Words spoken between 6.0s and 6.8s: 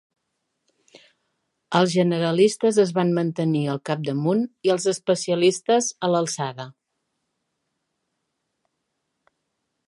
a l'alçada.